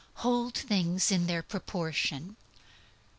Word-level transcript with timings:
Hold 0.25 0.55
things 0.55 1.11
in 1.11 1.27
their 1.27 1.43
proportion. 1.43 2.35